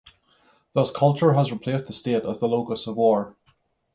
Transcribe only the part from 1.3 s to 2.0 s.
has replaced the